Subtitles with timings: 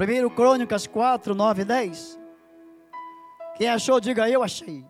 [0.00, 2.18] 1 Crônicas 4, 9 e 10.
[3.56, 4.82] Quem achou, diga eu achei.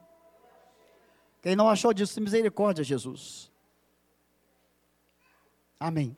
[1.43, 3.51] Quem não achou, disse misericórdia, Jesus.
[5.81, 6.17] Amém.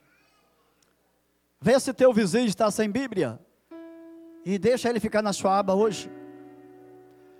[1.59, 3.39] Vê se teu vizinho está sem Bíblia
[4.45, 6.11] e deixa ele ficar na sua aba hoje.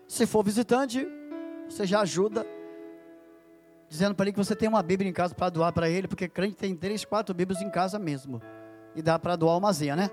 [0.07, 1.05] Se for visitante,
[1.69, 2.47] você já ajuda
[3.87, 6.27] dizendo para ele que você tem uma Bíblia em casa para doar para ele, porque
[6.27, 8.41] crente tem três, quatro Bíblias em casa mesmo.
[8.95, 10.09] E dá para doar umazinha, né?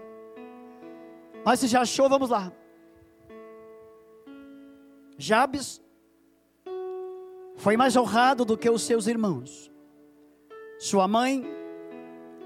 [1.44, 2.52] Mas se já achou, vamos lá.
[5.16, 5.82] Jabes
[7.56, 9.70] foi mais honrado do que os seus irmãos.
[10.78, 11.44] Sua mãe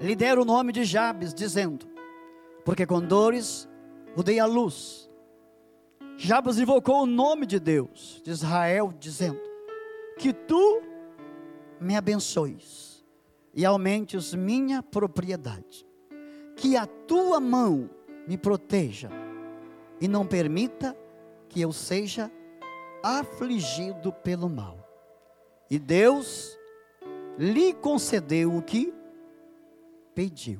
[0.01, 1.87] lhe dera o nome de Jabes, dizendo:
[2.65, 3.67] Porque com dores
[4.15, 5.09] o dei à luz.
[6.17, 9.39] Jabes invocou o nome de Deus, de Israel, dizendo:
[10.17, 10.81] Que tu
[11.79, 13.05] me abençoes
[13.53, 15.87] e aumentes minha propriedade.
[16.57, 17.89] Que a tua mão
[18.27, 19.09] me proteja
[19.99, 20.95] e não permita
[21.49, 22.31] que eu seja
[23.03, 24.79] afligido pelo mal.
[25.69, 26.57] E Deus
[27.37, 28.93] lhe concedeu o que
[30.13, 30.59] pediu.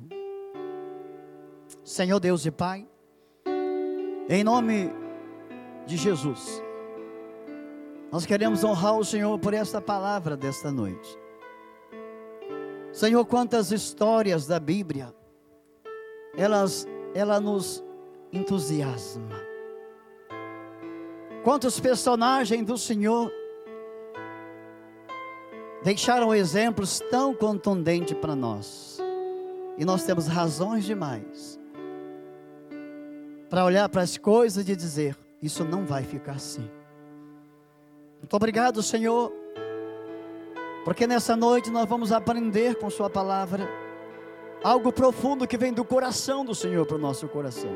[1.83, 2.87] Senhor Deus e Pai,
[4.27, 4.91] em nome
[5.85, 6.61] de Jesus,
[8.11, 11.19] nós queremos honrar o Senhor por esta palavra desta noite.
[12.91, 15.13] Senhor, quantas histórias da Bíblia,
[16.37, 17.83] elas, ela nos
[18.31, 19.41] entusiasma.
[21.43, 23.31] Quantos personagens do Senhor
[25.85, 28.97] deixaram exemplos tão contundentes para nós.
[29.77, 31.59] E nós temos razões demais
[33.49, 36.67] para olhar para as coisas e dizer: isso não vai ficar assim.
[38.19, 39.31] Muito obrigado, Senhor,
[40.83, 43.69] porque nessa noite nós vamos aprender com Sua palavra
[44.63, 47.71] algo profundo que vem do coração do Senhor para o nosso coração.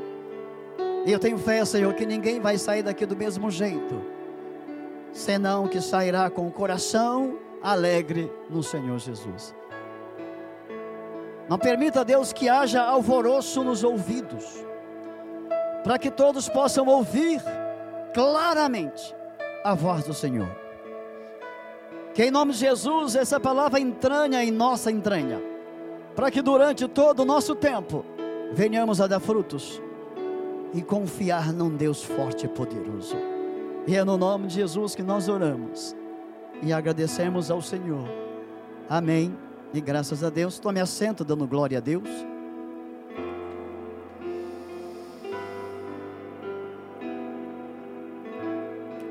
[1.06, 4.02] E eu tenho fé, Senhor, que ninguém vai sair daqui do mesmo jeito,
[5.14, 9.56] senão que sairá com o coração alegre no Senhor Jesus.
[11.48, 14.46] Não permita, Deus, que haja alvoroço nos ouvidos,
[15.84, 17.42] para que todos possam ouvir
[18.14, 19.16] claramente
[19.64, 20.50] a voz do Senhor.
[22.14, 25.42] Que em nome de Jesus essa palavra entranha em nossa entranha,
[26.20, 28.04] para que durante todo o nosso tempo
[28.52, 29.82] venhamos a dar frutos
[30.74, 33.16] e confiar num Deus forte e poderoso.
[33.88, 35.96] E é no nome de Jesus que nós oramos
[36.62, 38.06] e agradecemos ao Senhor.
[38.90, 39.34] Amém.
[39.74, 42.10] E graças a Deus, tome assento dando glória a Deus.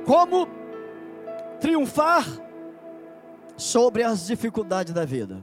[0.05, 0.47] Como
[1.59, 2.27] triunfar
[3.57, 5.43] sobre as dificuldades da vida?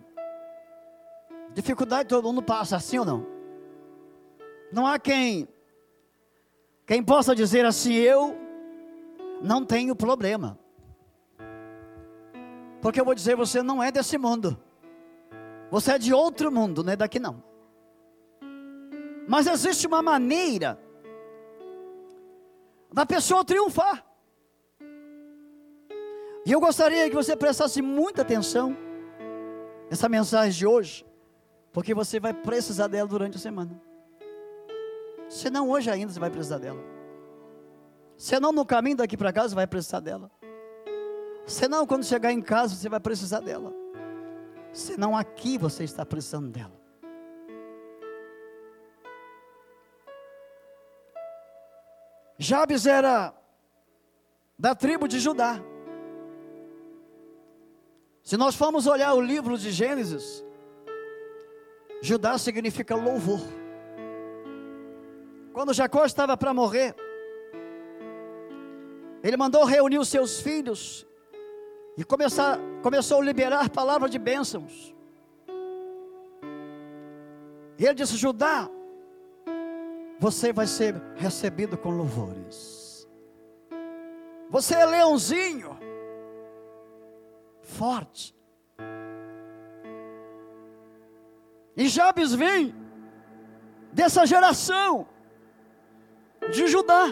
[1.56, 3.26] Dificuldade todo mundo passa, assim ou não?
[4.72, 5.48] Não há quem
[6.86, 8.38] quem possa dizer assim, eu
[9.42, 10.60] não tenho problema.
[12.82, 14.60] Porque eu vou dizer, você não é desse mundo.
[15.72, 17.42] Você é de outro mundo, não é daqui não.
[19.28, 20.80] Mas existe uma maneira
[22.94, 24.06] da pessoa triunfar.
[26.46, 28.78] E eu gostaria que você prestasse muita atenção
[29.90, 31.04] nessa mensagem de hoje,
[31.76, 33.70] porque você vai precisar dela durante a semana.
[35.28, 36.82] Se não hoje ainda você vai precisar dela.
[38.16, 40.32] Se não no caminho daqui para casa você vai precisar dela.
[41.46, 43.74] Senão, quando chegar em casa, você vai precisar dela.
[44.72, 46.72] Senão, aqui você está precisando dela.
[52.38, 53.34] Jabes era
[54.58, 55.60] da tribo de Judá.
[58.24, 60.46] Se nós formos olhar o livro de Gênesis,
[62.06, 63.42] Judá significa louvor.
[65.52, 66.96] Quando Jacó estava para morrer,
[69.24, 71.08] ele mandou reunir os seus filhos
[71.98, 74.96] e começar, começou a liberar palavras de bênçãos.
[77.80, 78.70] E ele disse: Judá,
[80.20, 83.10] você vai ser recebido com louvores.
[84.52, 85.76] Você é leãozinho,
[87.64, 88.36] forte.
[91.76, 92.74] E Jabes vem
[93.92, 95.08] dessa geração
[96.52, 97.08] de Judá.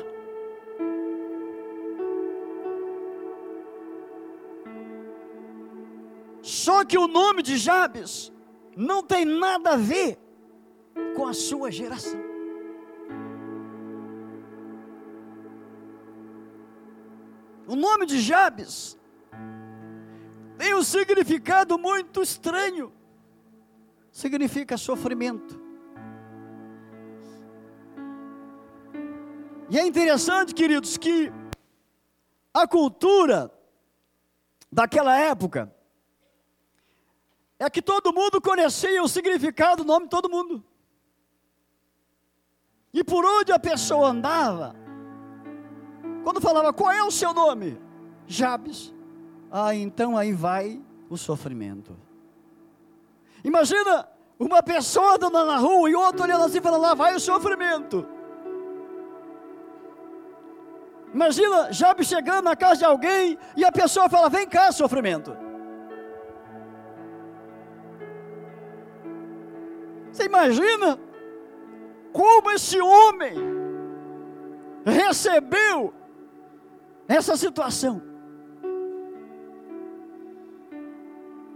[6.42, 8.32] Só que o nome de Jabes
[8.76, 10.18] não tem nada a ver
[11.16, 12.22] com a sua geração.
[17.66, 19.00] O nome de Jabes
[20.58, 22.92] tem um significado muito estranho.
[24.14, 25.60] Significa sofrimento.
[29.72, 31.34] E é interessante, queridos, que
[32.54, 33.52] a cultura
[34.72, 35.76] daquela época
[37.58, 40.64] é que todo mundo conhecia o significado do nome de todo mundo.
[42.94, 44.76] E por onde a pessoa andava,
[46.24, 47.82] quando falava qual é o seu nome?
[48.28, 48.94] Jabes.
[49.50, 50.80] Ah, então aí vai
[51.10, 51.98] o sofrimento.
[53.44, 54.08] Imagina
[54.40, 58.08] uma pessoa andando na rua e outro olhando assim e falando, lá vai o sofrimento.
[61.14, 65.38] Imagina Jabes chegando na casa de alguém e a pessoa fala: Vem cá, sofrimento.
[70.12, 71.00] Você imagina
[72.12, 73.36] como esse homem
[74.84, 75.94] recebeu
[77.08, 78.02] essa situação?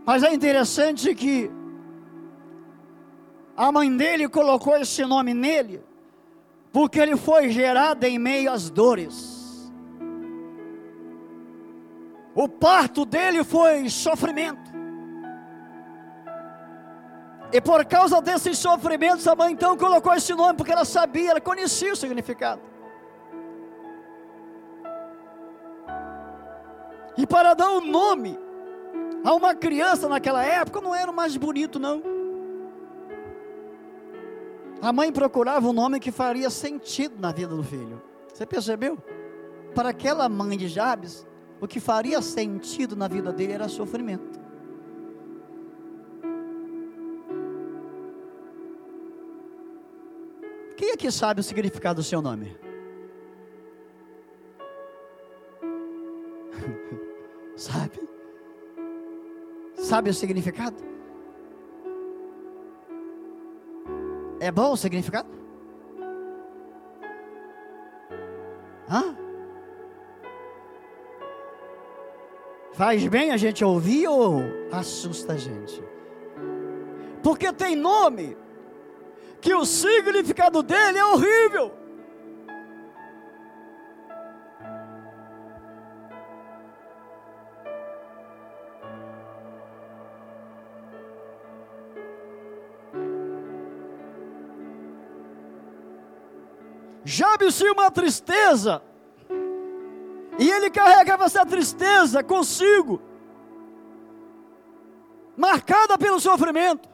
[0.06, 1.52] Mas é interessante que
[3.58, 5.84] a mãe dele colocou esse nome nele,
[6.72, 9.74] porque ele foi gerado em meio às dores.
[12.36, 14.78] O parto dele foi sofrimento.
[17.52, 21.42] E por causa desses sofrimentos, a mãe então colocou esse nome, porque ela sabia, ela
[21.42, 22.62] conhecia o significado.
[27.18, 28.38] E para dar um nome
[29.24, 32.17] a uma criança naquela época, não era mais bonito, não.
[34.82, 38.02] A mãe procurava um nome que faria sentido na vida do filho.
[38.34, 38.98] Você percebeu?
[39.74, 41.26] Para aquela mãe de Jabes,
[41.60, 44.40] o que faria sentido na vida dele era sofrimento.
[50.76, 52.56] Quem aqui sabe o significado do seu nome?
[57.58, 58.08] sabe?
[59.76, 60.97] Sabe o significado?
[64.40, 65.30] É bom o significado?
[68.90, 69.16] Hã?
[72.74, 74.42] Faz bem a gente ouvir ou
[74.72, 75.84] assusta a gente?
[77.24, 78.38] Porque tem nome
[79.42, 81.72] que o significado dele é horrível.
[97.18, 98.80] Já me uma tristeza
[100.38, 103.02] e ele carregava essa tristeza consigo,
[105.36, 106.88] marcada pelo sofrimento.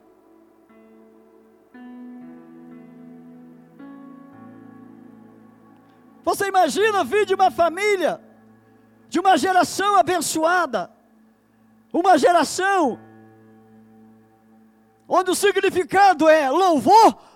[6.23, 8.21] Você imagina vir de uma família,
[9.09, 10.89] de uma geração abençoada,
[11.91, 12.97] uma geração
[15.05, 17.32] onde o significado é louvor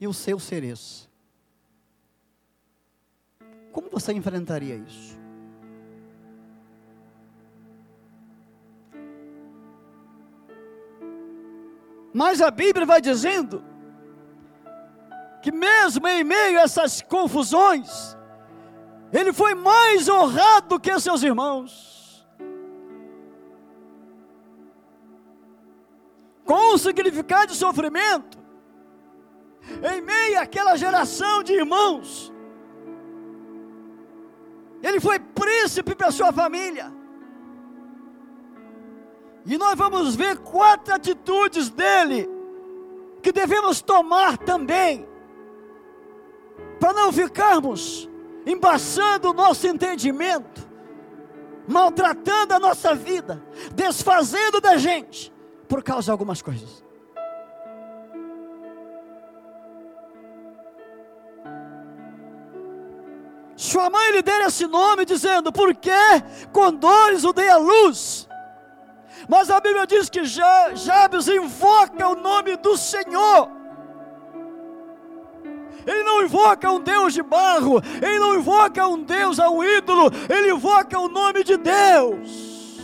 [0.00, 1.08] e o seu ser esse.
[3.70, 5.18] Como você enfrentaria isso?
[12.12, 13.62] Mas a Bíblia vai dizendo
[15.42, 18.16] que, mesmo em meio a essas confusões,
[19.12, 22.26] ele foi mais honrado que seus irmãos.
[26.44, 28.39] Com o significado de sofrimento,
[29.92, 32.32] em meio àquela geração de irmãos,
[34.82, 36.92] ele foi príncipe para sua família.
[39.46, 42.28] E nós vamos ver quatro atitudes dele
[43.22, 45.06] que devemos tomar também,
[46.78, 48.08] para não ficarmos
[48.46, 50.66] embaçando o nosso entendimento,
[51.68, 53.42] maltratando a nossa vida,
[53.74, 55.32] desfazendo da gente,
[55.68, 56.82] por causa de algumas coisas.
[63.60, 65.92] Sua mãe lhe deu esse nome, dizendo: Porque
[66.50, 68.26] com dores o dei à luz.
[69.28, 73.50] Mas a Bíblia diz que Jabes invoca o nome do Senhor.
[75.86, 80.10] Ele não invoca um Deus de barro, ele não invoca um Deus a um ídolo,
[80.30, 82.80] ele invoca o nome de Deus.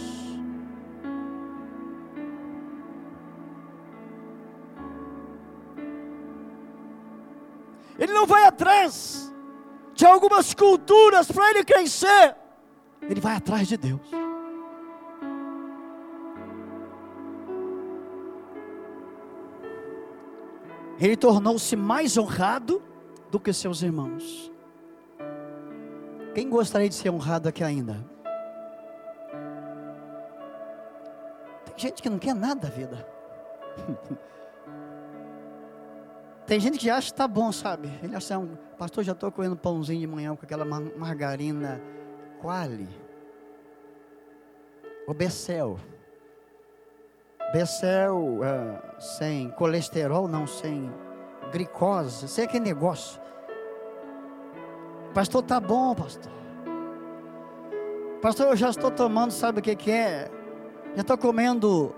[7.99, 9.26] Ele não vai atrás
[9.97, 12.37] de algumas culturas para ele crescer,
[13.01, 14.03] ele vai atrás de Deus.
[21.01, 22.83] Ele tornou-se mais honrado
[23.31, 24.53] do que seus irmãos.
[26.35, 28.05] Quem gostaria de ser honrado aqui ainda?
[31.65, 33.07] Tem gente que não quer nada da vida.
[36.47, 37.91] Tem gente que acha que está bom, sabe?
[38.03, 41.83] Ele acha, um, pastor, já estou comendo pãozinho de manhã com aquela margarina
[42.41, 42.89] quali.
[45.09, 45.79] O Becel.
[47.53, 50.89] Becel uh, sem colesterol, não, sem
[51.51, 53.21] glicose, sem aquele negócio.
[55.13, 56.31] Pastor, tá bom, pastor.
[58.23, 60.31] Pastor, eu já estou tomando, sabe o que, que é?
[60.95, 61.95] Já estou comendo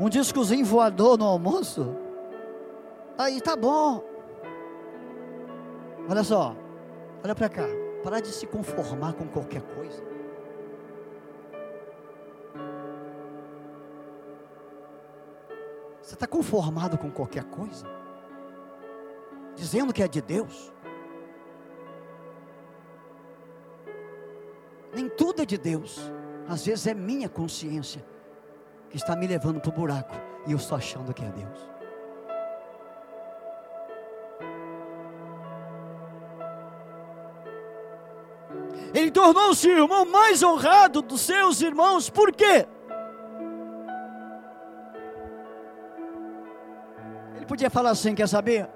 [0.00, 2.01] um discozinho voador no almoço.
[3.18, 4.02] Aí tá bom.
[6.08, 6.56] Olha só,
[7.22, 7.66] olha para cá.
[8.02, 10.02] Parar de se conformar com qualquer coisa.
[16.02, 17.86] Você está conformado com qualquer coisa?
[19.54, 20.72] Dizendo que é de Deus?
[24.92, 26.00] Nem tudo é de Deus.
[26.48, 28.04] Às vezes é minha consciência
[28.90, 30.14] que está me levando para o buraco
[30.46, 31.71] e eu estou achando que é Deus.
[38.94, 42.66] Ele tornou-se o irmão mais honrado dos seus irmãos, por quê?
[47.36, 48.68] Ele podia falar assim: quer saber?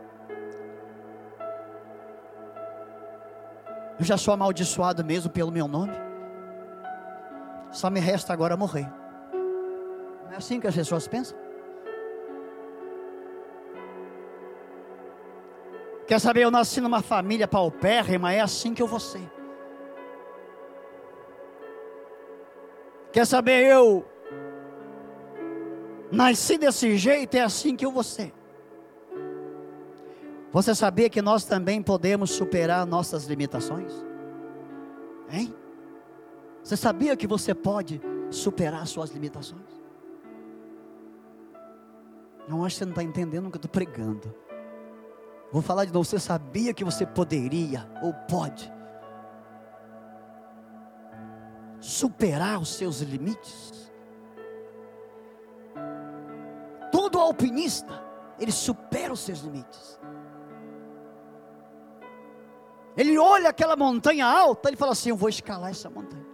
[3.98, 5.92] Eu já sou amaldiçoado mesmo pelo meu nome.
[7.70, 8.90] Só me resta agora morrer.
[10.24, 11.36] Não é assim que as pessoas pensam?
[16.06, 16.42] Quer saber?
[16.42, 19.35] Eu nasci numa família paupérrima, é assim que eu vou ser.
[23.16, 23.64] Quer saber?
[23.64, 24.04] Eu
[26.12, 28.30] nasci desse jeito, é assim que eu vou ser.
[30.52, 33.90] Você sabia que nós também podemos superar nossas limitações?
[35.30, 35.54] Hein?
[36.62, 39.64] Você sabia que você pode superar suas limitações?
[42.46, 44.34] Não acho que você não está entendendo o que eu estou pregando.
[45.50, 46.04] Vou falar de novo.
[46.04, 48.75] Você sabia que você poderia ou pode
[51.80, 53.90] superar os seus limites.
[56.90, 58.02] Todo alpinista,
[58.38, 60.00] ele supera os seus limites.
[62.96, 66.24] Ele olha aquela montanha alta, ele fala assim: Eu vou escalar essa montanha.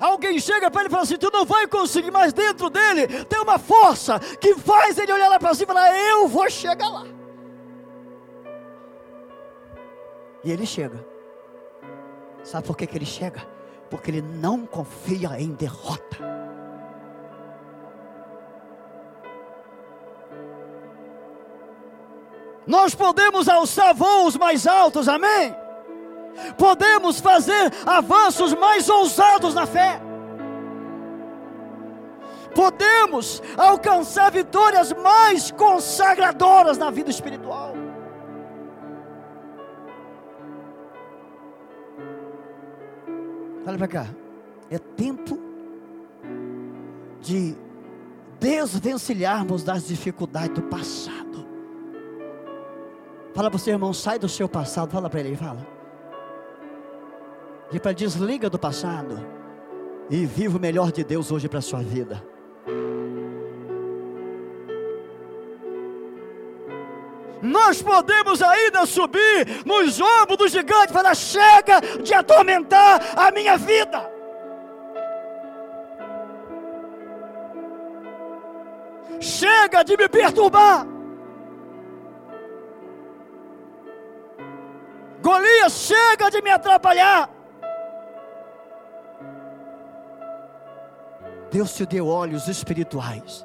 [0.00, 3.40] Alguém chega para ele e fala assim: Tu não vai conseguir, mas dentro dele tem
[3.40, 7.04] uma força que faz ele olhar lá para cima e falar: Eu vou chegar lá.
[10.42, 11.11] E ele chega.
[12.42, 13.46] Sabe por que, que ele chega?
[13.88, 16.18] Porque ele não confia em derrota.
[22.66, 25.54] Nós podemos alçar voos mais altos, amém?
[26.56, 30.00] Podemos fazer avanços mais ousados na fé.
[32.54, 37.81] Podemos alcançar vitórias mais consagradoras na vida espiritual.
[43.66, 44.06] Olha para cá.
[44.70, 45.38] É tempo
[47.20, 47.54] de
[48.40, 51.46] desvencilharmos das dificuldades do passado.
[53.34, 54.90] Fala para o seu irmão, sai do seu passado.
[54.90, 55.66] Fala para ele, fala.
[57.72, 59.18] E para desliga do passado
[60.10, 62.22] e viva o melhor de Deus hoje para a sua vida.
[67.42, 73.56] Nós podemos ainda subir nos ombros do gigante e falar: chega de atormentar a minha
[73.58, 74.10] vida.
[79.20, 80.86] Chega de me perturbar.
[85.20, 87.28] Golias, chega de me atrapalhar.
[91.50, 93.44] Deus te deu olhos espirituais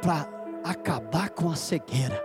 [0.00, 0.26] para
[0.64, 2.22] acabar com a cegueira.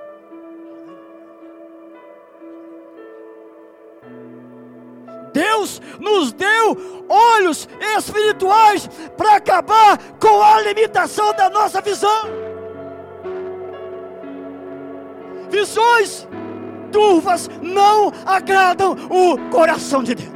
[5.31, 7.67] Deus nos deu olhos
[7.97, 12.25] espirituais para acabar com a limitação da nossa visão.
[15.49, 16.27] Visões
[16.91, 20.35] turvas não agradam o coração de Deus.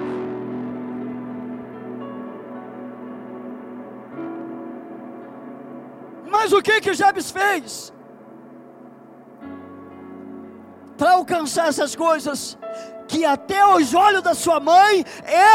[6.30, 7.94] Mas o que que Jabes fez?
[11.00, 12.58] Para alcançar essas coisas,
[13.08, 15.06] que até os olhos da sua mãe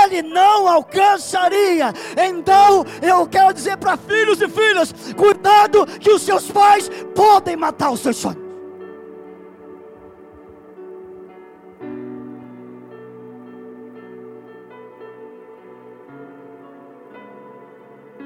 [0.07, 1.93] ele não alcançaria.
[2.17, 7.91] Então eu quero dizer para filhos e filhas: cuidado, que os seus pais podem matar
[7.91, 8.43] os seus sonhos.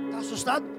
[0.07, 0.79] Está assustado?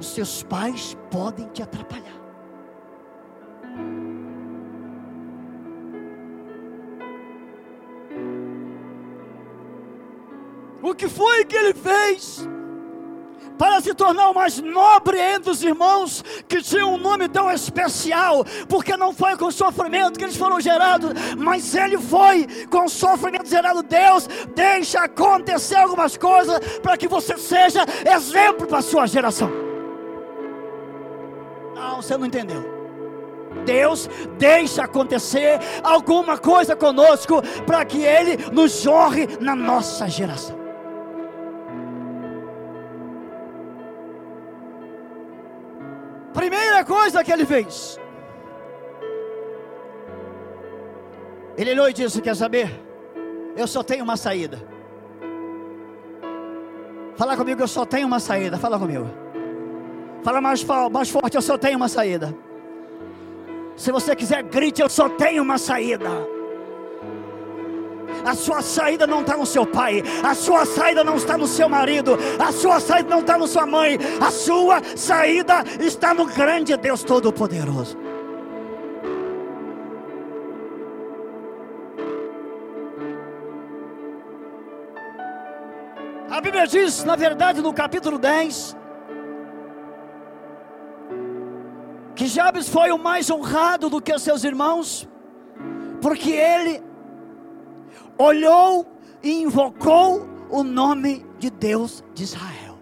[0.00, 2.29] seus pais podem te atrapalhar.
[10.90, 12.48] O que foi que ele fez?
[13.56, 18.42] para se tornar o mais nobre entre os irmãos que tinham um nome tão especial,
[18.66, 23.82] porque não foi com sofrimento que eles foram gerados, mas ele foi com sofrimento gerado.
[23.82, 29.50] Deus deixa acontecer algumas coisas para que você seja exemplo para a sua geração.
[31.74, 32.64] Não, você não entendeu.
[33.66, 40.59] Deus deixa acontecer alguma coisa conosco para que Ele nos jorre na nossa geração.
[46.80, 47.98] Primeira coisa que ele fez.
[51.56, 52.70] Ele olhou e disse: Quer saber?
[53.56, 54.58] Eu só tenho uma saída.
[57.16, 58.56] Fala comigo, eu só tenho uma saída.
[58.56, 59.06] Fala comigo.
[60.22, 62.34] Fala mais, mais forte, eu só tenho uma saída.
[63.76, 66.08] Se você quiser, grite, eu só tenho uma saída.
[68.24, 71.68] A sua saída não está no seu pai, a sua saída não está no seu
[71.68, 76.76] marido, a sua saída não está na sua mãe, a sua saída está no grande
[76.76, 77.96] Deus Todo-Poderoso.
[86.30, 88.76] A Bíblia diz, na verdade, no capítulo 10,
[92.14, 95.08] que Jabes foi o mais honrado do que seus irmãos,
[96.00, 96.82] porque ele
[98.20, 98.86] olhou
[99.22, 102.78] e invocou o nome de Deus de Israel.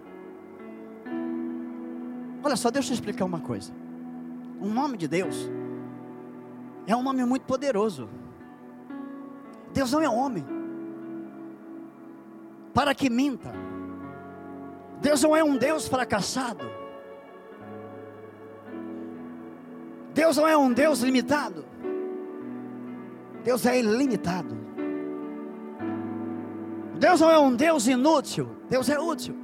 [2.43, 3.71] Olha só, deixa eu explicar uma coisa.
[4.59, 5.49] O nome de Deus
[6.85, 8.09] é um nome muito poderoso.
[9.73, 10.45] Deus não é homem
[12.73, 13.53] para que minta.
[15.01, 16.69] Deus não é um Deus fracassado.
[20.13, 21.63] Deus não é um Deus limitado.
[23.41, 24.68] Deus é ilimitado.
[26.99, 29.35] Deus não é um Deus inútil, Deus é útil.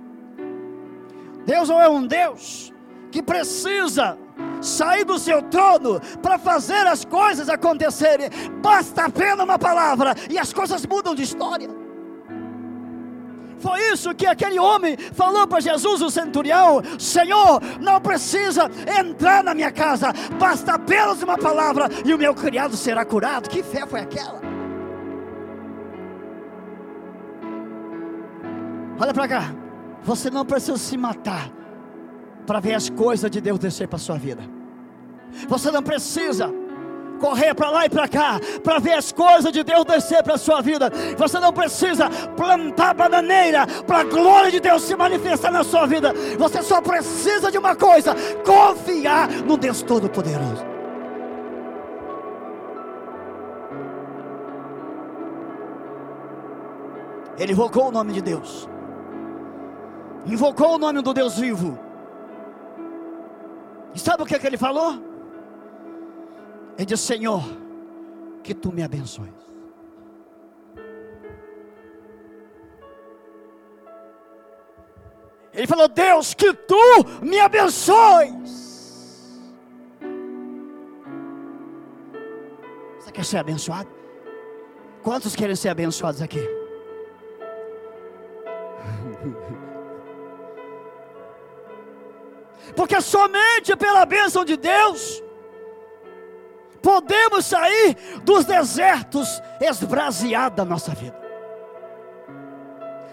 [1.46, 2.74] Deus não é um Deus
[3.12, 4.18] que precisa
[4.62, 8.30] sair do seu trono para fazer as coisas acontecerem.
[8.62, 11.70] Basta apenas uma palavra e as coisas mudam de história.
[13.58, 19.54] Foi isso que aquele homem falou para Jesus, o centurião: Senhor, não precisa entrar na
[19.54, 23.50] minha casa, basta apenas uma palavra e o meu criado será curado.
[23.50, 24.55] Que fé foi aquela?
[29.00, 29.56] Olha para cá.
[30.04, 31.50] Você não precisa se matar
[32.46, 34.44] para ver as coisas de Deus descer para sua vida.
[35.48, 36.54] Você não precisa
[37.20, 40.62] correr para lá e para cá para ver as coisas de Deus descer para sua
[40.62, 40.92] vida.
[41.18, 46.14] Você não precisa plantar bananeira para a glória de Deus se manifestar na sua vida.
[46.38, 50.64] Você só precisa de uma coisa: confiar no Deus Todo-Poderoso.
[57.38, 58.70] Ele invocou o nome de Deus
[60.26, 61.78] invocou o nome do Deus vivo.
[63.94, 65.00] E sabe o que, é que ele falou?
[66.78, 67.44] Ele disse: Senhor,
[68.44, 69.32] que tu me abençoes.
[75.54, 76.76] Ele falou: Deus, que tu
[77.22, 78.66] me abençoes.
[83.00, 83.90] Você quer ser abençoado?
[85.02, 86.40] Quantos querem ser abençoados aqui?
[92.75, 95.23] porque somente pela bênção de Deus
[96.82, 101.19] podemos sair dos desertos esbraseados da nossa vida.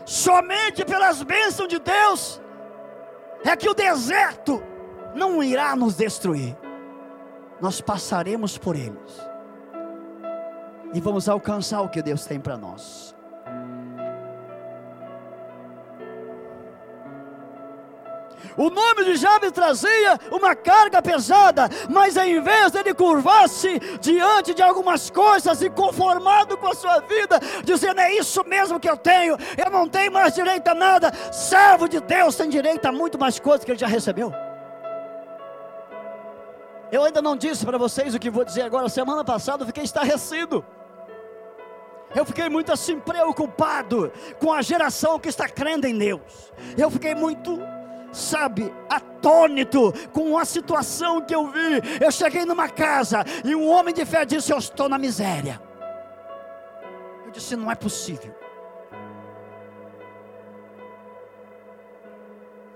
[0.05, 2.41] Somente pelas bênçãos de Deus
[3.45, 4.63] é que o deserto
[5.15, 6.57] não irá nos destruir.
[7.61, 9.33] Nós passaremos por eles
[10.93, 13.15] e vamos alcançar o que Deus tem para nós.
[18.57, 24.63] O nome de Jabe trazia uma carga pesada, mas em vez dele curvar-se diante de
[24.63, 29.37] algumas coisas e conformado com a sua vida, dizendo: É isso mesmo que eu tenho,
[29.57, 33.39] eu não tenho mais direito a nada, servo de Deus tem direito a muito mais
[33.39, 34.33] coisas que ele já recebeu.
[36.91, 38.87] Eu ainda não disse para vocês o que vou dizer agora.
[38.89, 40.63] Semana passada eu fiquei estarrecido.
[42.15, 46.53] Eu fiquei muito assim preocupado com a geração que está crendo em Deus.
[46.77, 47.59] Eu fiquei muito
[48.13, 51.81] sabe, atônito com a situação que eu vi.
[52.01, 55.61] Eu cheguei numa casa e um homem de fé disse: Eu estou na miséria.
[57.25, 58.35] Eu disse: Não é possível.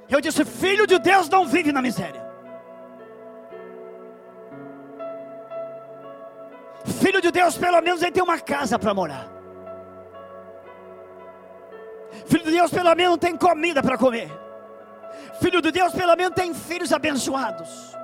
[0.08, 2.24] Eu disse: Filho de Deus não vive na miséria.
[7.00, 9.28] Filho de Deus, pelo menos ele tem uma casa para morar.
[12.26, 14.45] Filho de Deus, pelo menos tem comida para comer.
[15.40, 17.96] Filho de Deus, pelo menos tem filhos abençoados.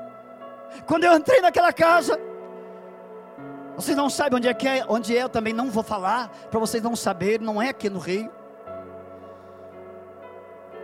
[0.87, 2.19] Quando eu entrei naquela casa,
[3.77, 6.61] vocês não sabem onde é que é, onde é, eu também não vou falar, para
[6.61, 8.31] vocês não saberem, não é aqui no Rio.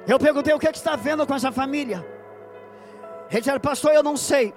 [0.07, 2.07] Eu perguntei o que, é que está vendo com essa família.
[3.31, 4.55] Ele disse, pastor, eu não sei.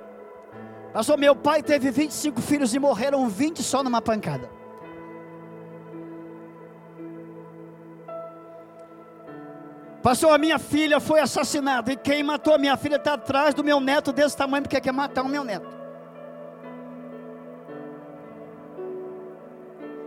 [0.93, 4.49] Pastor, meu pai teve 25 filhos e morreram 20 só numa pancada.
[10.01, 13.63] Pastor, a minha filha foi assassinada e quem matou a minha filha está atrás do
[13.63, 15.67] meu neto desse tamanho porque quer matar o meu neto.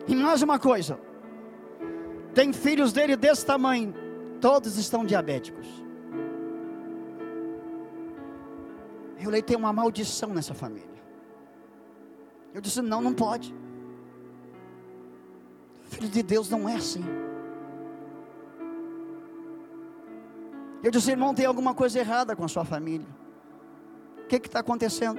[0.08, 0.98] E mais uma coisa:
[2.34, 3.94] tem filhos dele desse tamanho,
[4.40, 5.66] todos estão diabéticos.
[9.20, 11.02] Eu leio, tem uma maldição nessa família.
[12.52, 13.54] Eu disse: não, não pode.
[15.88, 17.04] Filho de Deus não é assim.
[20.84, 23.06] Eu disse, irmão, tem alguma coisa errada com a sua família.
[24.22, 25.18] O que está acontecendo?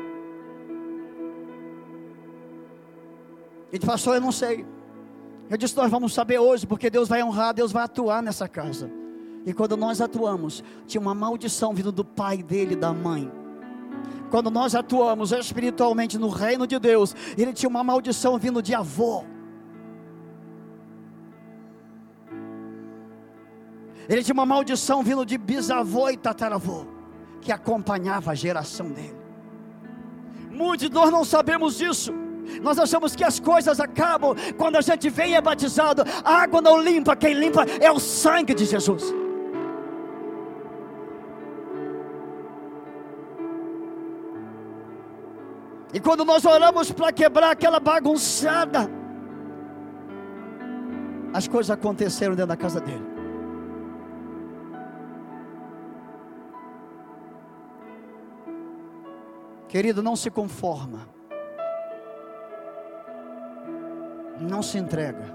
[3.69, 4.63] Ele disse, pastor, eu não sei.
[5.49, 8.91] Eu disse, nós vamos saber hoje, porque Deus vai honrar, Deus vai atuar nessa casa.
[9.43, 13.31] E quando nós atuamos, tinha uma maldição vindo do pai dele, da mãe.
[14.29, 19.23] Quando nós atuamos espiritualmente no reino de Deus, ele tinha uma maldição vindo de avô.
[24.07, 26.85] Ele tinha uma maldição vindo de bisavô e tataravô,
[27.41, 29.17] que acompanhava a geração dele.
[30.51, 32.13] Muitos de nós não sabemos disso.
[32.61, 36.03] Nós achamos que as coisas acabam quando a gente vem e é batizado.
[36.23, 39.13] A água não limpa, quem limpa é o sangue de Jesus.
[45.93, 48.89] E quando nós oramos para quebrar aquela bagunçada,
[51.33, 53.14] as coisas aconteceram dentro da casa dele.
[59.67, 61.07] Querido, não se conforma.
[64.39, 65.33] Não se entrega.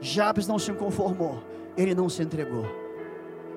[0.00, 1.42] Jabes não se conformou,
[1.76, 2.64] ele não se entregou.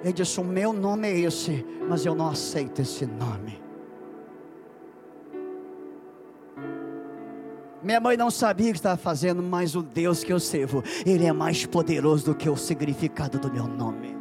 [0.03, 3.61] Ele disse: O meu nome é esse, mas eu não aceito esse nome.
[7.81, 11.25] Minha mãe não sabia o que estava fazendo, mas o Deus que eu servo, Ele
[11.25, 14.15] é mais poderoso do que o significado do meu nome.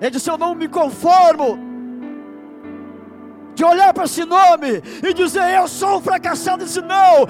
[0.00, 1.69] Ele disse: Eu não me conformo
[3.60, 6.64] de olhar para esse nome e dizer: Eu sou um fracassado.
[6.64, 7.26] Disse: Não,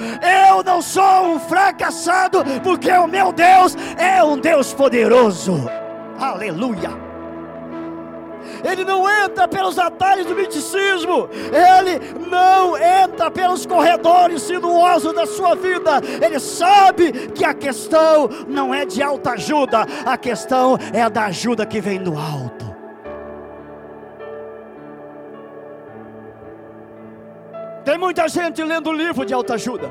[0.48, 5.68] eu não sou um fracassado, porque o meu Deus é um Deus poderoso.
[6.20, 7.10] Aleluia.
[8.62, 15.56] Ele não entra pelos atalhos do miticismo, ele não entra pelos corredores sinuosos da sua
[15.56, 16.00] vida.
[16.24, 21.66] Ele sabe que a questão não é de alta ajuda, a questão é da ajuda
[21.66, 22.49] que vem do alto.
[28.00, 29.90] Muita gente lendo livro de autoajuda.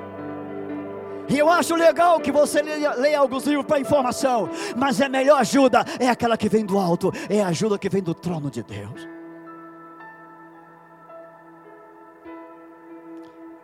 [1.30, 5.10] E eu acho legal que você leia, leia alguns livros para informação, mas a é
[5.10, 8.50] melhor ajuda é aquela que vem do alto, é a ajuda que vem do trono
[8.50, 9.08] de Deus.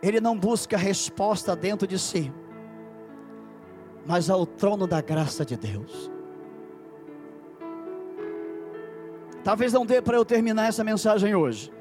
[0.00, 2.32] Ele não busca resposta dentro de si,
[4.06, 6.08] mas ao trono da graça de Deus.
[9.42, 11.72] Talvez não dê para eu terminar essa mensagem hoje.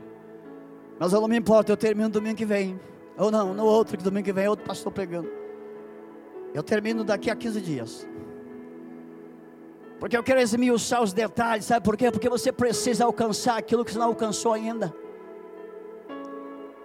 [0.99, 2.79] Mas eu não me importo, eu termino domingo que vem.
[3.17, 5.29] Ou não, no outro que domingo que vem, outro pastor pregando.
[6.53, 8.07] Eu termino daqui a 15 dias.
[9.99, 12.11] Porque eu quero esmiuçar os detalhes, sabe por quê?
[12.11, 14.93] Porque você precisa alcançar aquilo que você não alcançou ainda.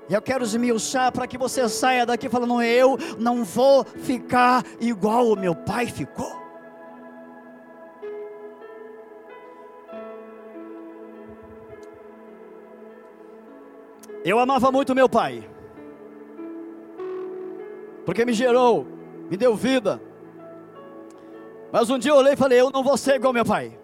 [0.08, 5.36] Eu quero esmiuçar para que você saia daqui falando: eu não vou ficar igual o
[5.36, 6.39] meu pai ficou.
[14.24, 15.48] Eu amava muito meu pai,
[18.04, 18.86] porque me gerou,
[19.30, 20.00] me deu vida.
[21.72, 23.78] Mas um dia eu olhei e falei: Eu não vou ser igual meu pai.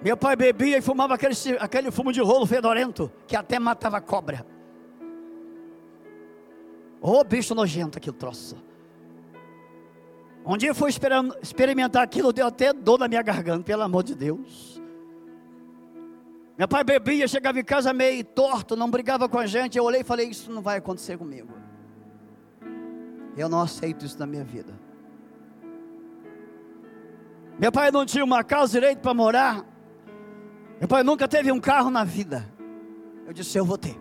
[0.00, 4.46] Meu pai bebia e fumava aquele, aquele fumo de rolo fedorento, que até matava cobra.
[7.00, 8.56] Ô oh, bicho nojento aquilo troço.
[10.46, 14.14] Um dia eu fui experimentar aquilo, deu até dor na minha garganta, pelo amor de
[14.14, 14.82] Deus.
[16.56, 19.76] Meu pai bebia, chegava em casa meio torto, não brigava com a gente.
[19.76, 21.52] Eu olhei e falei: Isso não vai acontecer comigo.
[23.36, 24.72] Eu não aceito isso na minha vida.
[27.58, 29.64] Meu pai não tinha uma casa direito para morar.
[30.78, 32.48] Meu pai nunca teve um carro na vida.
[33.26, 33.96] Eu disse: Eu vou ter.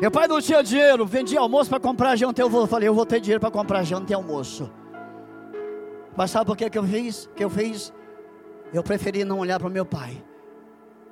[0.00, 2.42] Meu pai não tinha dinheiro, vendia almoço para comprar janta.
[2.42, 4.68] Eu falei: Eu vou ter dinheiro para comprar janta e almoço.
[6.16, 7.30] Mas sabe por que, que eu fiz?
[7.36, 7.92] Que eu fiz?
[8.72, 10.22] Eu preferi não olhar para o meu pai.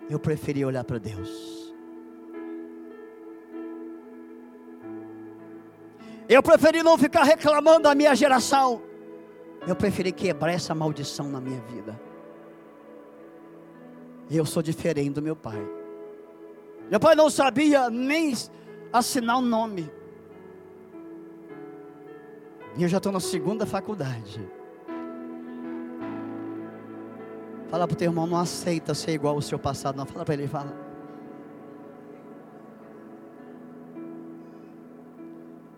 [0.09, 1.55] Eu preferi olhar para Deus.
[6.29, 8.83] Eu preferi não ficar reclamando da minha geração.
[9.67, 12.01] Eu preferi quebrar essa maldição na minha vida.
[14.31, 15.63] Eu sou diferente do meu pai.
[16.91, 18.35] Meu pai não sabia nem
[18.93, 19.91] assinar o nome.
[22.77, 24.47] E eu já estou na segunda faculdade.
[27.75, 30.07] Fala para o teu irmão, não aceita ser igual ao seu passado, não.
[30.07, 30.73] Fala para ele, fala.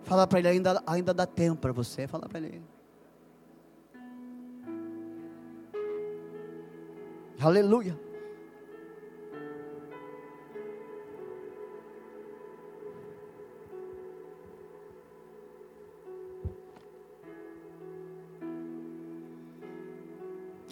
[0.03, 2.07] Fala para ele, ainda, ainda dá tempo para você.
[2.07, 2.61] Fala para ele.
[7.41, 7.99] Aleluia.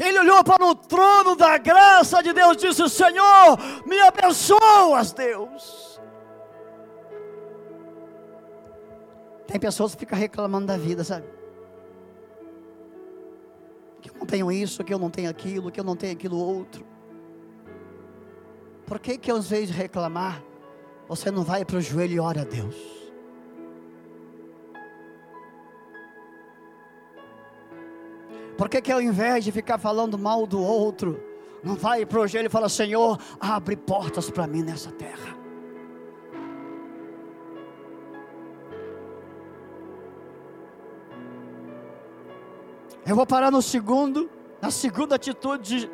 [0.05, 5.99] Ele olhou para o trono da graça de Deus e disse: Senhor, me abençoas, Deus.
[9.47, 11.25] Tem pessoas que ficam reclamando da vida, sabe?
[14.01, 16.37] Que eu não tenho isso, que eu não tenho aquilo, que eu não tenho aquilo
[16.37, 16.85] outro.
[18.85, 20.43] Por que que às vezes reclamar,
[21.07, 22.94] você não vai para o joelho e ora a Deus?
[28.57, 31.21] Por que, que ao invés de ficar falando mal do outro,
[31.63, 35.35] não vai para o joelho e fala: Senhor, abre portas para mim nessa terra.
[43.05, 45.91] Eu vou parar no segundo, na segunda atitude de,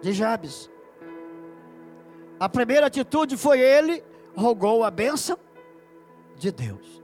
[0.00, 0.70] de Jabes.
[2.38, 4.04] A primeira atitude foi ele
[4.36, 5.38] rogou a bênção
[6.36, 7.01] de Deus.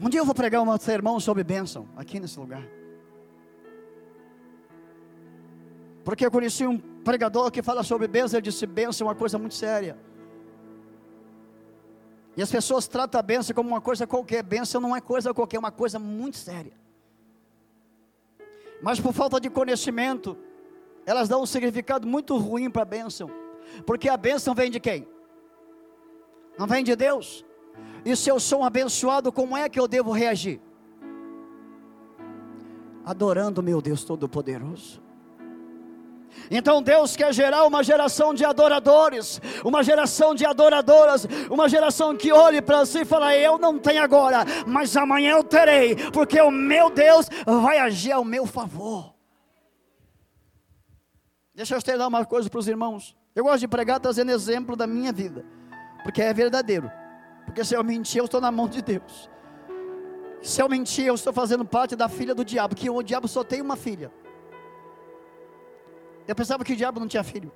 [0.00, 2.66] Um dia eu vou pregar um sermão sobre bênção aqui nesse lugar.
[6.04, 9.38] Porque eu conheci um pregador que fala sobre bênção, ele disse: bênção é uma coisa
[9.38, 9.96] muito séria.
[12.36, 14.42] E as pessoas tratam a bênção como uma coisa qualquer.
[14.42, 16.72] Bênção não é coisa qualquer, é uma coisa muito séria.
[18.82, 20.36] Mas por falta de conhecimento,
[21.04, 23.30] elas dão um significado muito ruim para a bênção.
[23.86, 25.06] Porque a bênção vem de quem?
[26.58, 27.44] Não vem de Deus.
[28.04, 30.60] E se eu sou um abençoado, como é que eu devo reagir?
[33.04, 35.00] Adorando meu Deus Todo-Poderoso.
[36.50, 42.32] Então Deus quer gerar uma geração de adoradores, uma geração de adoradoras, uma geração que
[42.32, 46.50] olhe para si e fala: Eu não tenho agora, mas amanhã eu terei, porque o
[46.50, 49.14] meu Deus vai agir ao meu favor.
[51.54, 53.14] Deixa eu te dar uma coisa para os irmãos.
[53.34, 55.44] Eu gosto de pregar trazendo exemplo da minha vida,
[56.02, 56.90] porque é verdadeiro.
[57.44, 59.30] Porque se eu mentir, eu estou na mão de Deus.
[60.40, 63.44] Se eu mentir, eu estou fazendo parte da filha do diabo, que o diabo só
[63.44, 64.12] tem uma filha.
[66.26, 67.52] Eu pensava que o diabo não tinha filho.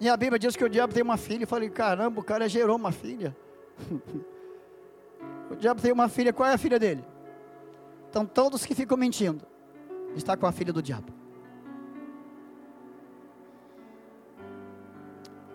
[0.00, 1.42] E a Bíblia diz que o diabo tem uma filha.
[1.42, 3.36] Eu falei, caramba, o cara gerou uma filha.
[5.50, 7.04] o diabo tem uma filha, qual é a filha dele?
[8.08, 9.44] Então todos que ficam mentindo,
[10.16, 11.17] está com a filha do diabo.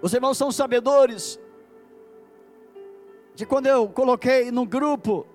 [0.03, 1.39] Os irmãos são sabedores
[3.33, 5.25] de quando eu coloquei no grupo,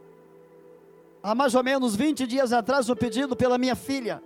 [1.23, 4.23] há mais ou menos 20 dias atrás, o pedido pela minha filha,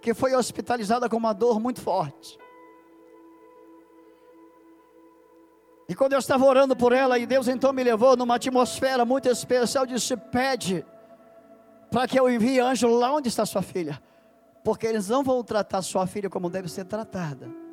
[0.00, 2.38] que foi hospitalizada com uma dor muito forte.
[5.88, 9.28] E quando eu estava orando por ela, e Deus então me levou numa atmosfera muito
[9.28, 10.86] especial, disse: Pede
[11.90, 14.00] para que eu envie anjo lá onde está sua filha,
[14.62, 17.65] porque eles não vão tratar sua filha como deve ser tratada.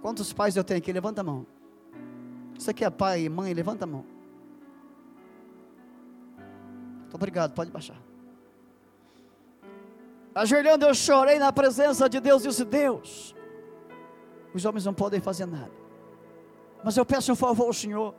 [0.00, 0.92] Quantos pais eu tenho aqui?
[0.92, 1.46] Levanta a mão.
[2.58, 4.04] Você que é pai e mãe, levanta a mão.
[7.00, 8.00] Muito obrigado, pode baixar.
[10.34, 13.34] Ajoelhando, eu chorei na presença de Deus e disse: Deus,
[14.54, 15.72] os homens não podem fazer nada.
[16.84, 18.14] Mas eu peço um favor ao Senhor.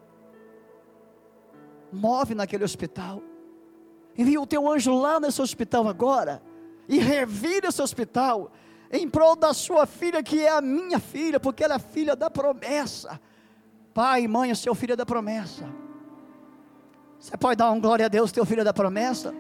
[1.91, 3.21] Move naquele hospital.
[4.17, 6.41] Envia o teu anjo lá nesse hospital agora.
[6.87, 8.51] E revira esse hospital
[8.91, 12.29] em prol da sua filha, que é a minha filha, porque ela é filha da
[12.29, 13.19] promessa.
[13.93, 15.67] Pai, mãe, o seu filho é da promessa.
[17.19, 19.33] Você pode dar um glória a Deus, teu filho é da promessa?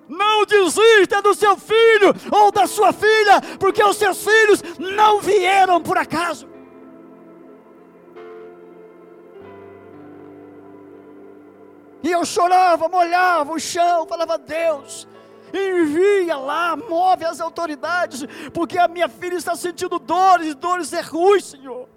[0.08, 5.82] Não desista do seu filho ou da sua filha, porque os seus filhos não vieram
[5.82, 6.48] por acaso.
[12.02, 15.06] E eu chorava, molhava o chão, falava: Deus,
[15.52, 21.40] envia lá, move as autoridades, porque a minha filha está sentindo dores, dores é ruim,
[21.40, 21.88] Senhor.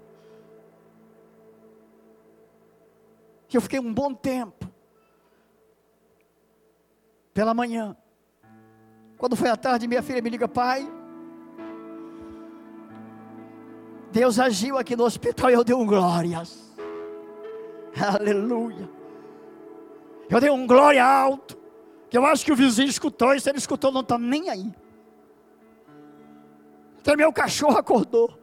[3.52, 4.70] E eu fiquei um bom tempo,
[7.34, 7.96] pela manhã,
[9.18, 10.90] quando foi à tarde, minha filha me liga, pai.
[14.10, 16.74] Deus agiu aqui no hospital e eu dei um glórias.
[18.18, 18.99] Aleluia.
[20.30, 21.58] Eu dei um glória alto.
[22.08, 24.72] Que eu acho que o vizinho escutou, e se ele escutou, não está nem aí.
[26.98, 28.38] Até meu cachorro acordou.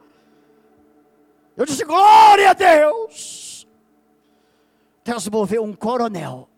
[1.56, 3.66] Eu disse: Glória a Deus.
[5.04, 5.28] Deus
[5.62, 6.48] um coronel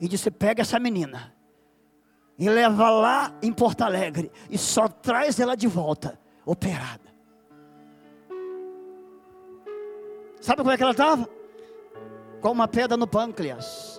[0.00, 1.34] e disse: Pega essa menina
[2.38, 7.06] e leva lá em Porto Alegre e só traz ela de volta, operada.
[10.40, 11.28] Sabe como é que ela estava?
[12.40, 13.95] Com uma pedra no pâncreas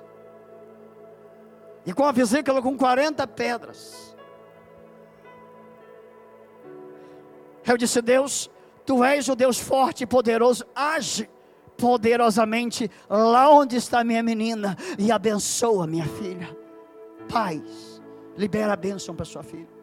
[1.88, 4.14] e com a vesícula com 40 pedras.
[7.66, 8.52] Eu disse: Deus,
[8.86, 11.30] tu és o Deus forte e poderoso, age
[11.78, 16.56] poderosamente lá onde está minha menina e abençoa minha filha.
[17.32, 18.02] Paz,
[18.36, 19.78] libera a bênção para sua filha.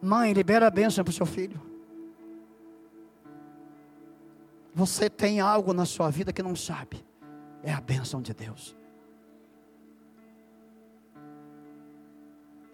[0.00, 1.69] Mãe, libera a bênção para o seu filho.
[4.74, 7.04] Você tem algo na sua vida que não sabe.
[7.62, 8.76] É a bênção de Deus.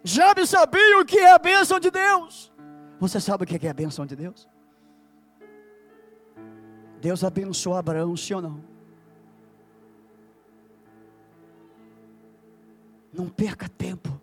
[0.04, 2.52] Jabe sabia o que é a bênção de Deus.
[3.00, 4.48] Você sabe o que é a bênção de Deus?
[7.00, 8.64] Deus abençoou Abraão, sim ou não?
[13.12, 14.20] Não perca tempo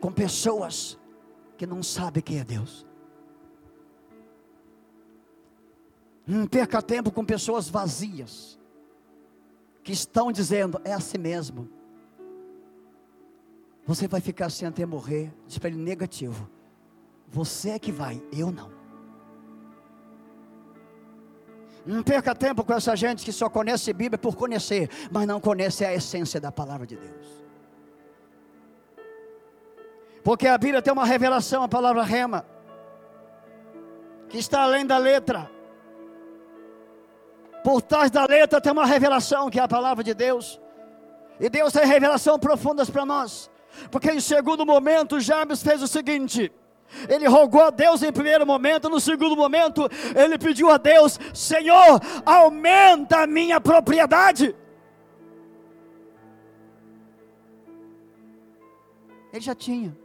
[0.00, 0.98] com pessoas
[1.58, 2.86] que não sabem quem é Deus.
[6.30, 8.56] Não perca tempo com pessoas vazias,
[9.82, 11.68] que estão dizendo, é assim mesmo.
[13.84, 16.48] Você vai ficar assim até morrer, diz para ele negativo.
[17.26, 18.70] Você é que vai, eu não.
[21.84, 25.84] Não perca tempo com essa gente que só conhece Bíblia por conhecer, mas não conhece
[25.84, 27.26] a essência da palavra de Deus.
[30.22, 32.46] Porque a Bíblia tem uma revelação, a palavra rema,
[34.28, 35.58] que está além da letra.
[37.62, 40.60] Por trás da letra tem uma revelação que é a palavra de Deus.
[41.38, 43.50] E Deus tem revelação profundas para nós.
[43.90, 46.52] Porque em segundo momento, Jabes fez o seguinte:
[47.08, 52.00] ele rogou a Deus em primeiro momento, no segundo momento, ele pediu a Deus: Senhor,
[52.26, 54.54] aumenta a minha propriedade.
[59.32, 59.96] Ele já tinha.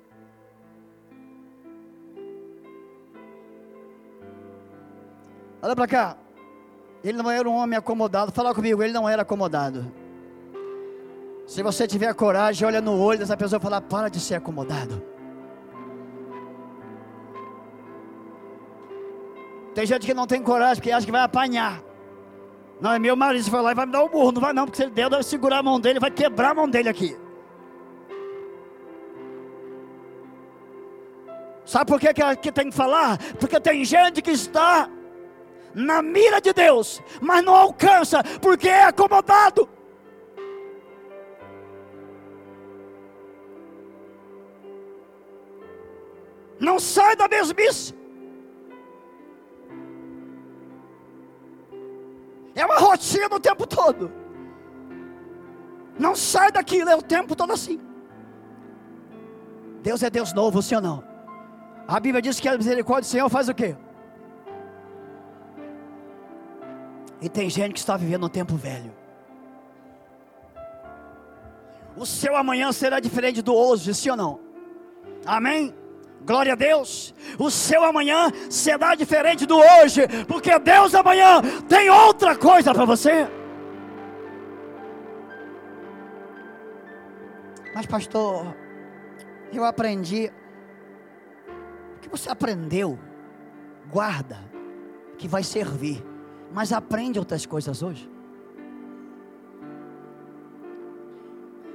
[5.61, 6.24] Olha para cá.
[7.05, 8.31] Ele não era um homem acomodado.
[8.31, 9.85] Fala comigo, ele não era acomodado.
[11.45, 15.03] Se você tiver coragem, olha no olho dessa pessoa e fala: para de ser acomodado.
[19.75, 21.79] Tem gente que não tem coragem porque acha que vai apanhar.
[22.81, 24.31] Não, é meu marido, vai lá e vai me dar um burro.
[24.31, 26.55] Não vai não, porque se ele der, vai segurar a mão dele, vai quebrar a
[26.55, 27.15] mão dele aqui.
[31.63, 33.19] Sabe por que, que tem que falar?
[33.39, 34.89] Porque tem gente que está
[35.75, 39.67] na mira de Deus, mas não alcança porque é acomodado.
[46.57, 47.93] Não sai da mesmice.
[52.55, 54.11] É uma rotina o tempo todo.
[55.99, 57.79] Não sai daquilo, é o tempo todo assim.
[59.81, 61.03] Deus é Deus novo, sim ou não?
[61.88, 63.75] A Bíblia diz que a misericórdia do Senhor faz o quê?
[67.21, 68.93] E tem gente que está vivendo um tempo velho.
[71.95, 74.39] O seu amanhã será diferente do hoje, sim ou não?
[75.26, 75.74] Amém?
[76.26, 77.13] Glória a Deus.
[77.39, 83.28] O seu amanhã será diferente do hoje, porque Deus amanhã tem outra coisa para você.
[87.74, 88.55] Mas, pastor,
[89.53, 90.32] eu aprendi.
[91.95, 92.99] O que você aprendeu?
[93.89, 94.39] Guarda,
[95.18, 96.14] que vai servir
[96.56, 98.10] mas aprende outras coisas hoje.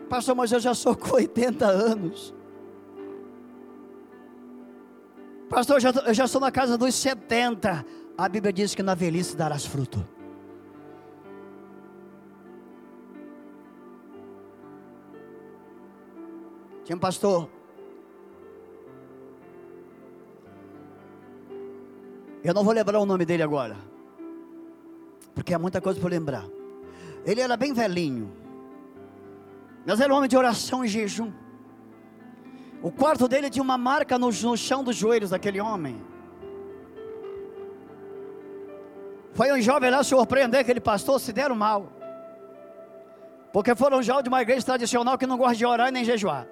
[0.09, 2.35] Pastor, mas eu já sou com 80 anos.
[5.51, 7.85] Pastor, eu já, eu já sou na casa dos 70.
[8.17, 10.03] A Bíblia diz que na velhice darás fruto.
[16.85, 17.51] Tinha um pastor.
[22.43, 23.90] Eu não vou lembrar o nome dele agora.
[25.35, 26.45] Porque é muita coisa para lembrar.
[27.25, 28.31] Ele era bem velhinho.
[29.87, 31.33] Mas era um homem de oração e jejum.
[32.83, 36.01] O quarto dele tinha uma marca no, no chão dos joelhos daquele homem.
[39.33, 41.93] Foi um jovem lá surpreender aquele pastor, se deram mal.
[43.53, 46.47] Porque foram jovens de uma igreja tradicional que não gosta de orar e nem jejuar.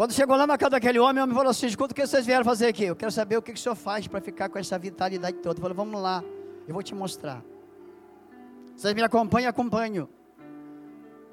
[0.00, 2.24] Quando chegou lá na casa daquele homem, o homem falou assim: escuta, o que vocês
[2.24, 2.84] vieram fazer aqui?
[2.84, 5.56] Eu quero saber o que, o senhor faz para ficar com essa vitalidade toda.
[5.56, 6.24] Ele falou: vamos lá,
[6.66, 7.44] eu vou te mostrar.
[8.74, 10.08] Vocês me acompanham, acompanho.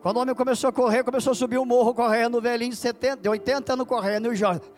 [0.01, 2.75] Quando o homem começou a correr, começou a subir o morro correndo, o velhinho de,
[2.75, 4.69] 70, de 80 anos correndo, e o jovem.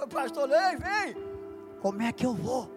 [0.00, 1.16] O pastor, ei, vem!
[1.80, 2.70] Como é que eu vou?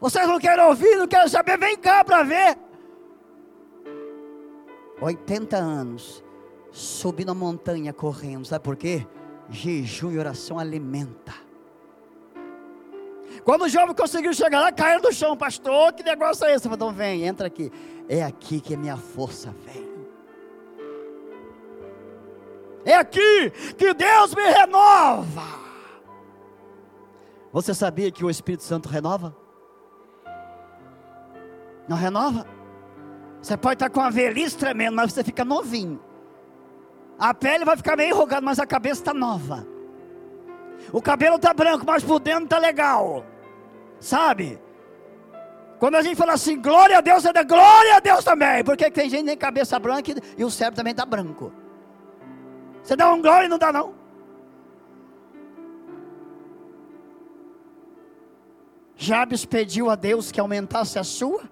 [0.00, 2.69] Vocês não querem ouvir, não querem saber, vem cá para ver.
[5.00, 6.22] 80 anos,
[6.70, 9.06] subindo a montanha correndo, sabe por quê?
[9.48, 11.34] Jejum e oração alimenta.
[13.44, 16.66] Quando o jovem conseguiu chegar lá, caiu do chão, pastor, que negócio é esse?
[16.66, 17.72] Eu falei, então vem, entra aqui.
[18.08, 19.88] É aqui que a minha força vem.
[22.84, 25.60] É aqui que Deus me renova.
[27.52, 29.34] Você sabia que o Espírito Santo renova?
[31.88, 32.46] Não renova?
[33.42, 36.00] Você pode estar com a velhice tremendo, mas você fica novinho.
[37.18, 39.66] A pele vai ficar meio enrugada, mas a cabeça está nova.
[40.92, 43.24] O cabelo está branco, mas por dentro está legal.
[43.98, 44.60] Sabe?
[45.78, 48.62] Quando a gente fala assim, glória a Deus, é da glória a Deus também.
[48.64, 51.52] Porque tem gente que tem cabeça branca e o cérebro também está branco.
[52.82, 53.94] Você dá um glória e não dá não.
[58.96, 61.42] Jabes pediu a Deus que aumentasse a sua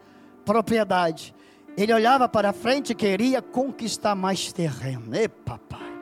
[0.45, 1.34] propriedade.
[1.79, 5.14] Ele olhava para frente e queria conquistar mais terreno.
[5.14, 5.93] Ei, papai,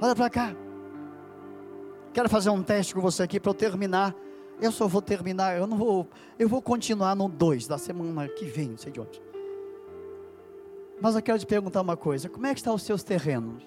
[0.00, 0.56] olha para cá.
[2.14, 4.16] Quero fazer um teste com você aqui para eu terminar.
[4.58, 6.08] Eu só vou terminar, eu não vou,
[6.38, 9.20] eu vou continuar no 2 da semana que vem, não sei de onde.
[11.02, 13.62] Mas eu quero te perguntar uma coisa: como é que estão os seus terrenos?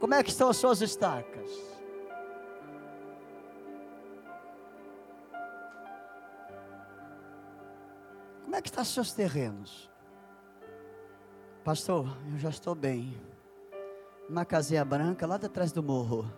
[0.00, 1.71] Como é que estão as suas estacas?
[8.52, 9.90] Como é que estão seus terrenos?
[11.64, 13.18] Pastor, eu já estou bem.
[14.28, 16.30] Uma casinha branca lá atrás do morro.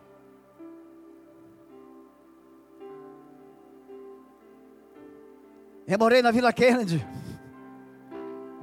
[5.89, 7.05] Eu morei na Vila Kennedy.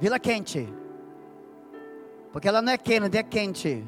[0.00, 0.66] Vila Quente.
[2.32, 3.86] Porque ela não é Kennedy, é quente.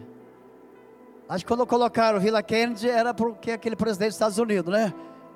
[1.27, 4.93] Acho que quando colocaram Vila Kennedy era porque aquele presidente dos Estados Unidos, né?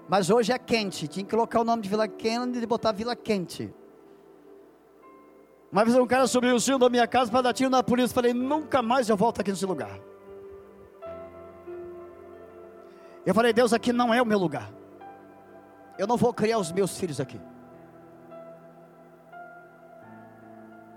[0.07, 1.09] Mas hoje é quente.
[1.09, 3.75] Tinha que colocar o nome de Vila Kennedy e botar Vila Quente.
[5.71, 8.15] Uma vez um cara subiu o sino da minha casa para dar tiro na polícia.
[8.15, 9.99] Falei, nunca mais eu volto aqui nesse lugar.
[13.25, 14.71] Eu falei, Deus, aqui não é o meu lugar.
[15.99, 17.39] Eu não vou criar os meus filhos aqui.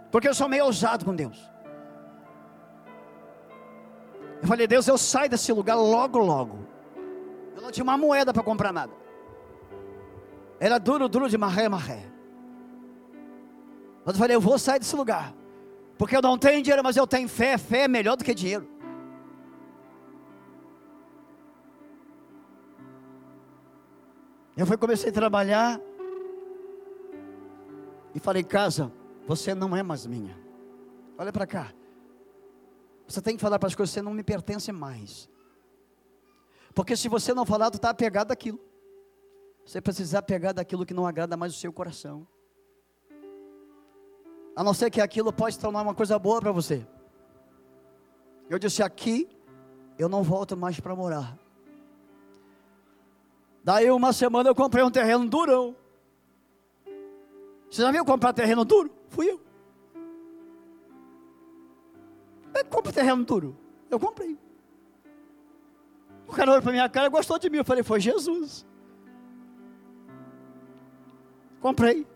[0.10, 1.52] Porque eu sou meio ousado com Deus.
[4.42, 6.60] Eu falei, Deus, eu saio desse lugar logo, logo.
[7.56, 8.94] Eu não tinha uma moeda para comprar nada.
[10.60, 12.11] Era duro, duro de marré, marré.
[14.06, 15.34] Mas eu falei, eu vou sair desse lugar.
[15.98, 17.58] Porque eu não tenho dinheiro, mas eu tenho fé.
[17.58, 18.68] Fé é melhor do que dinheiro.
[24.58, 25.80] Eu fui, comecei a trabalhar.
[28.14, 28.92] E falei, casa,
[29.28, 30.38] você não é mais minha.
[31.18, 31.72] Olha para cá.
[33.08, 35.30] Você tem que falar para as coisas, você não me pertence mais.
[36.74, 38.60] Porque se você não falar, tu está apegado àquilo.
[39.66, 42.28] Você precisa apegar daquilo que não agrada mais o seu coração.
[44.56, 46.86] A não ser que aquilo pode se tornar uma coisa boa para você.
[48.50, 49.30] Eu disse: aqui
[49.98, 51.38] eu não volto mais para morar.
[53.64, 55.76] Daí uma semana eu comprei um terreno durão.
[57.70, 58.92] Você já viu comprar terreno duro?
[59.08, 59.40] Fui eu.
[62.54, 63.58] Eu compro terreno duro.
[63.90, 64.38] Eu comprei.
[66.28, 67.58] O cara olhou para minha cara e gostou de mim.
[67.58, 68.66] Eu falei, foi Jesus.
[71.62, 72.08] Comprei.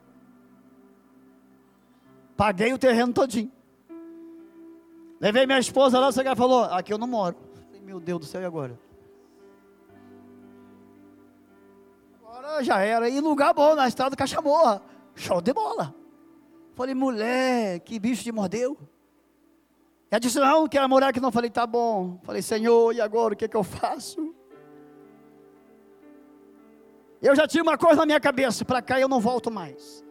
[2.35, 3.51] Paguei o terreno todinho.
[5.19, 7.35] Levei minha esposa lá, você falou, aqui eu não moro.
[7.81, 8.77] Meu Deus do céu, e agora?
[12.23, 13.07] Agora já era.
[13.09, 14.81] E lugar bom, na estrada Cachamorra.
[15.15, 15.95] Show de bola.
[16.73, 18.77] Falei, mulher, que bicho te mordeu.
[20.11, 21.31] Ela disse, não, quero morar aqui não.
[21.31, 22.19] Falei, tá bom.
[22.23, 24.35] Falei, Senhor, e agora o que, é que eu faço?
[27.21, 30.04] Eu já tinha uma coisa na minha cabeça, para cá eu não volto mais.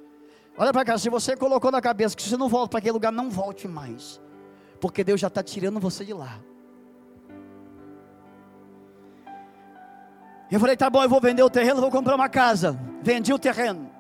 [0.57, 3.11] Olha para cá, se você colocou na cabeça que você não volta para aquele lugar,
[3.11, 4.21] não volte mais.
[4.81, 6.39] Porque Deus já está tirando você de lá.
[10.51, 12.79] Eu falei, tá bom, eu vou vender o terreno, vou comprar uma casa.
[13.03, 13.91] Vendi o terreno.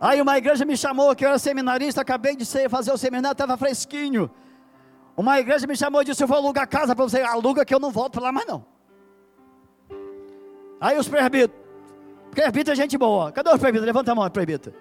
[0.00, 3.56] Aí uma igreja me chamou, que eu era seminarista, acabei de fazer o seminário, estava
[3.56, 4.30] fresquinho.
[5.16, 7.20] Uma igreja me chamou e disse: Eu vou alugar casa para você.
[7.20, 8.64] Aluga que eu não volto para lá mais não.
[10.80, 11.60] Aí os presbíteros.
[12.30, 13.30] Presbítero é gente boa.
[13.30, 13.86] Cadê os presbíteros?
[13.86, 14.74] Levanta a mão, presbítero.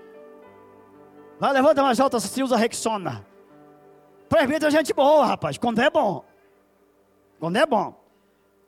[1.42, 3.26] Vai, levanta mais alta se usa Rexona.
[4.30, 5.58] Presbítero é gente boa, rapaz.
[5.58, 6.24] Quando é bom.
[7.40, 8.00] Quando é bom.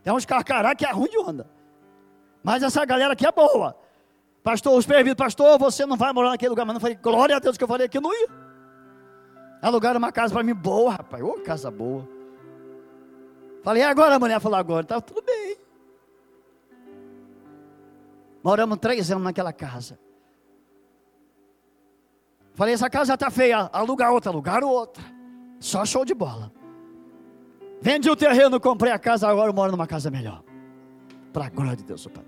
[0.01, 1.47] Tem uns carcará que é ruim de onda.
[2.43, 3.77] Mas essa galera aqui é boa.
[4.43, 6.65] Pastor, os presbíteros, pastor, você não vai morar naquele lugar.
[6.65, 8.27] Mas não falei, glória a Deus que eu falei que não ia.
[9.61, 11.21] Alugaram uma casa para mim boa, rapaz.
[11.23, 12.09] Ô, oh, casa boa.
[13.63, 15.57] Falei, e agora a mulher falou, agora, tá tudo bem.
[18.43, 19.99] Moramos três anos naquela casa.
[22.53, 25.03] Falei, essa casa está feia, aluga outra, alugaram outra.
[25.59, 26.51] Só show de bola.
[27.81, 30.43] Vendi o terreno, comprei a casa, agora eu moro numa casa melhor.
[31.31, 32.23] Para a glória de Deus, Pai.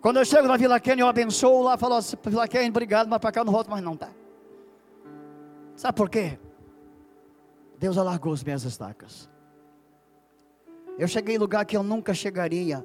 [0.00, 3.18] Quando eu chego na Vila Kennedy, eu abençoo lá, falo assim, Vila Kennedy, obrigado, mas
[3.18, 4.10] para cá eu não volto mais não, tá?
[5.76, 6.38] Sabe por quê?
[7.78, 9.30] Deus alargou as minhas estacas.
[10.98, 12.84] Eu cheguei em lugar que eu nunca chegaria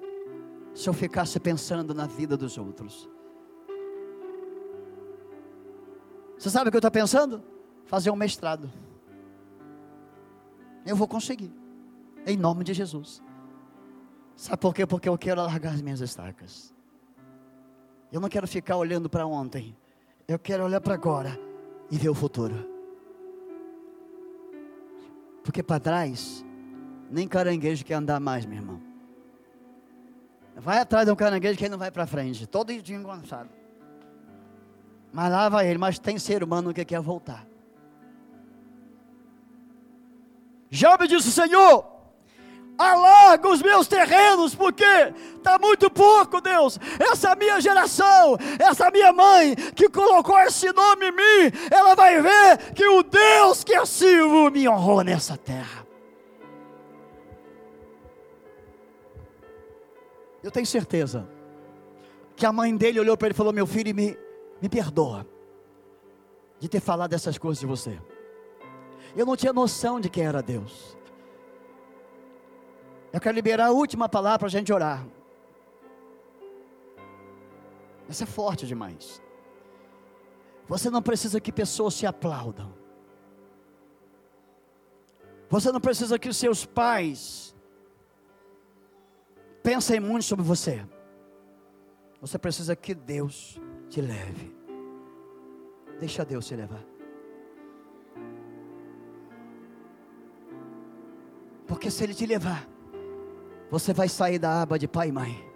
[0.74, 3.09] se eu ficasse pensando na vida dos outros.
[6.43, 7.41] Você sabe o que eu estou pensando?
[7.85, 8.69] Fazer um mestrado.
[10.85, 11.49] Eu vou conseguir.
[12.25, 13.23] Em nome de Jesus.
[14.35, 14.85] Sabe por quê?
[14.85, 16.73] Porque eu quero alargar as minhas estacas.
[18.11, 19.73] Eu não quero ficar olhando para ontem.
[20.27, 21.39] Eu quero olhar para agora
[21.89, 22.69] e ver o futuro.
[25.45, 26.43] Porque para trás,
[27.09, 28.81] nem caranguejo quer andar mais, meu irmão.
[30.57, 33.62] Vai atrás de um caranguejo que não vai para frente, todo engonçado.
[35.14, 37.45] Mas lá vai ele, mas tem ser humano que quer voltar.
[40.72, 41.86] Job disse: Senhor,
[42.76, 44.84] alarga os meus terrenos, porque
[45.36, 46.80] está muito pouco, Deus.
[46.99, 52.74] Essa minha geração, essa minha mãe que colocou esse nome em mim, ela vai ver
[52.74, 55.86] que o Deus que eu sirvo me honrou nessa terra.
[60.41, 61.30] Eu tenho certeza
[62.36, 64.18] que a mãe dele olhou para ele e falou: Meu filho, me,
[64.64, 65.28] me perdoa
[66.57, 67.99] de ter falado essas coisas de você.
[69.14, 70.97] Eu não tinha noção de quem era Deus.
[73.11, 75.05] Eu quero liberar a última palavra para a gente orar.
[78.07, 79.22] Essa é forte demais.
[80.70, 82.74] Você não precisa que pessoas te aplaudam.
[85.49, 87.53] Você não precisa que os seus pais
[89.61, 90.88] pensem muito sobre você.
[92.22, 93.59] Você precisa que Deus
[93.93, 94.51] te leve.
[95.99, 96.83] Deixa Deus te levar.
[101.67, 102.67] Porque se Ele te levar,
[103.69, 105.53] você vai sair da aba de pai e mãe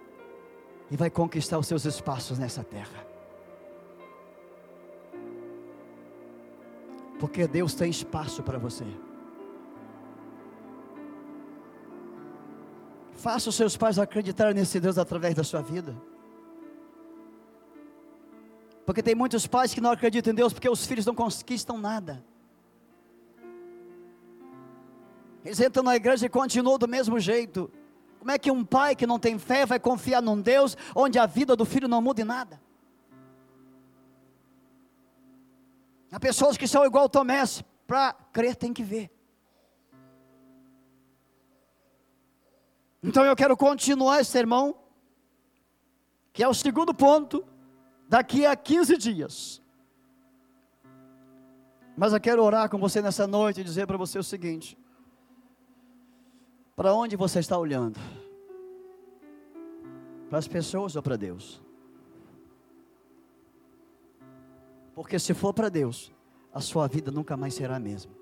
[0.88, 3.04] e vai conquistar os seus espaços nessa terra.
[7.18, 8.84] Porque Deus tem espaço para você.
[13.14, 15.92] Faça os seus pais acreditar nesse Deus através da sua vida.
[18.88, 22.24] Porque tem muitos pais que não acreditam em Deus porque os filhos não conquistam nada.
[25.44, 27.70] Eles entram na igreja e continuam do mesmo jeito.
[28.18, 31.26] Como é que um pai que não tem fé vai confiar num Deus onde a
[31.26, 32.58] vida do filho não muda em nada?
[36.10, 37.42] Há pessoas que são igual Tomé,
[37.86, 39.10] para crer tem que ver.
[43.02, 44.74] Então eu quero continuar esse sermão,
[46.32, 47.44] que é o segundo ponto,
[48.08, 49.62] daqui a 15 dias.
[51.96, 54.78] Mas eu quero orar com você nessa noite e dizer para você o seguinte:
[56.74, 57.98] para onde você está olhando?
[60.28, 61.62] Para as pessoas ou para Deus?
[64.94, 66.12] Porque se for para Deus,
[66.52, 68.12] a sua vida nunca mais será a mesma.